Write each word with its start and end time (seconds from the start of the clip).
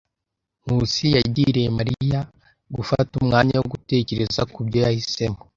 Nkusi 0.63 1.05
yagiriye 1.15 1.69
Mariya 1.77 2.19
gufata 2.75 3.11
umwanya 3.21 3.53
wo 3.59 3.65
gutekereza 3.73 4.41
kubyo 4.53 4.77
yahisemo. 4.85 5.39